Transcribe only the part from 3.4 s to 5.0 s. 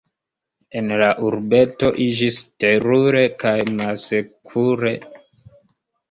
kaj malsekure.